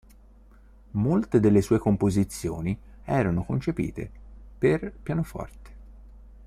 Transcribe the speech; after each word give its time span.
Molte 0.93 1.39
delle 1.39 1.61
sue 1.61 1.77
composizioni 1.77 2.75
erano 3.03 3.43
concepite 3.43 4.09
per 4.57 4.91
pianoforte. 4.93 5.69